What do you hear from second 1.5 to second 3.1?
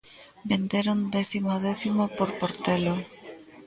a décimo por portelo.